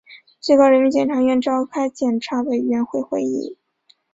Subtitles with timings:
[0.39, 3.55] 最高人民检察院召开检察委员会会议